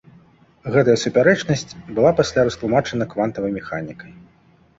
Гэтая 0.75 0.95
супярэчнасць 1.03 1.75
была 1.97 2.11
пасля 2.21 2.47
растлумачана 2.49 3.09
квантавай 3.13 3.51
механікай. 3.61 4.11